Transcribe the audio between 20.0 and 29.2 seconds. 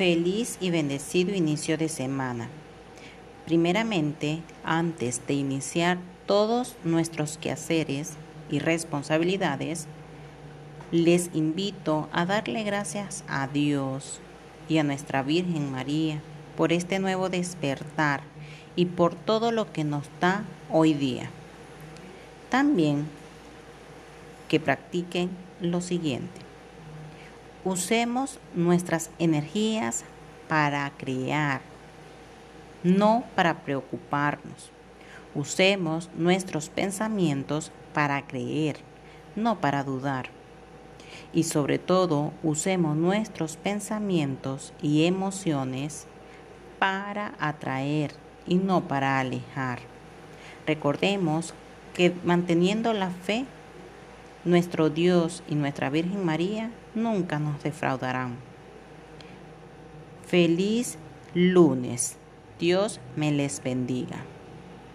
da hoy día. También que practiquen lo siguiente. Usemos nuestras